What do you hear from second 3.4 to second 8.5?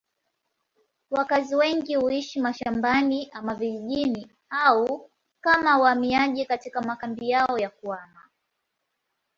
vijijini au kama wahamiaji katika makambi yao ya kuhama.